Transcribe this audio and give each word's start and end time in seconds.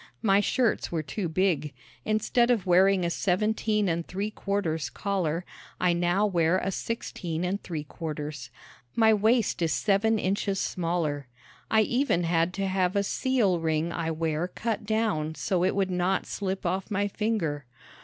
My 0.23 0.39
shirts 0.39 0.91
were 0.91 1.03
too 1.03 1.29
big. 1.29 1.73
Instead 2.05 2.49
of 2.49 2.65
wearing 2.65 3.05
a 3.05 3.11
seventeen 3.11 3.87
and 3.87 4.03
three 4.07 4.31
quarters 4.31 4.89
collar, 4.89 5.45
I 5.79 5.93
now 5.93 6.25
wear 6.25 6.57
a 6.57 6.71
sixteen 6.71 7.43
and 7.45 7.61
three 7.61 7.83
quarters. 7.83 8.49
My 8.95 9.13
waist 9.13 9.61
is 9.61 9.73
seven 9.73 10.17
inches 10.17 10.59
smaller. 10.59 11.27
I 11.69 11.81
even 11.81 12.23
had 12.23 12.51
to 12.55 12.65
have 12.67 12.95
a 12.95 13.03
seal 13.03 13.59
ring 13.59 13.91
I 13.91 14.09
wear 14.09 14.47
cut 14.47 14.87
down 14.87 15.35
so 15.35 15.63
it 15.63 15.75
would 15.75 15.91
not 15.91 16.25
slip 16.25 16.65
off 16.65 16.89
my 16.89 17.07
finger. 17.07 17.65